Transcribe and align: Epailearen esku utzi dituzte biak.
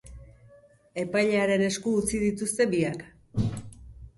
Epailearen 1.01 1.65
esku 1.67 1.93
utzi 1.99 2.23
dituzte 2.25 2.67
biak. 2.73 3.05